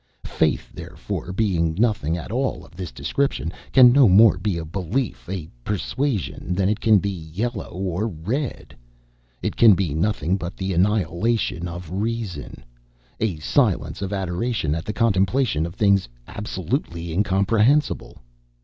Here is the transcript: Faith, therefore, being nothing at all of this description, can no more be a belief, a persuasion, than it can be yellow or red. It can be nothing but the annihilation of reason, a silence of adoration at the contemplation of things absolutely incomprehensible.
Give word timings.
Faith, 0.25 0.71
therefore, 0.73 1.31
being 1.31 1.75
nothing 1.77 2.17
at 2.17 2.31
all 2.31 2.65
of 2.65 2.75
this 2.75 2.91
description, 2.91 3.53
can 3.71 3.91
no 3.91 4.09
more 4.09 4.35
be 4.39 4.57
a 4.57 4.65
belief, 4.65 5.29
a 5.29 5.47
persuasion, 5.63 6.55
than 6.55 6.67
it 6.67 6.79
can 6.79 6.97
be 6.97 7.11
yellow 7.11 7.69
or 7.69 8.07
red. 8.07 8.75
It 9.43 9.55
can 9.55 9.75
be 9.75 9.93
nothing 9.93 10.37
but 10.37 10.57
the 10.57 10.73
annihilation 10.73 11.67
of 11.67 11.91
reason, 11.91 12.63
a 13.19 13.37
silence 13.37 14.01
of 14.01 14.11
adoration 14.11 14.73
at 14.73 14.85
the 14.85 14.91
contemplation 14.93 15.67
of 15.67 15.75
things 15.75 16.09
absolutely 16.27 17.11
incomprehensible. 17.13 18.17